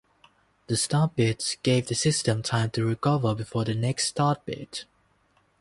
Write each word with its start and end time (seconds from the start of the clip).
The 0.65 0.77
stop 0.77 1.15
bits 1.15 1.57
gave 1.61 1.85
the 1.87 1.93
system 1.93 2.41
time 2.41 2.71
to 2.71 2.83
recover 2.83 3.35
before 3.35 3.65
the 3.65 3.75
next 3.75 4.07
start 4.07 4.43
bit. 4.47 4.85